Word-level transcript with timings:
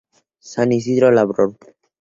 San 0.51 0.71
Isidro 0.71 1.11
Labrador. 1.11 1.55